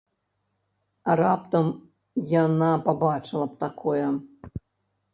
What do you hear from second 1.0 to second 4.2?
А раптам яна пабачыла б такое?